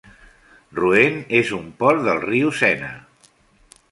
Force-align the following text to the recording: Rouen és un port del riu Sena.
Rouen 0.79 1.19
és 1.41 1.51
un 1.59 1.69
port 1.83 2.03
del 2.09 2.23
riu 2.25 2.51
Sena. 2.63 2.93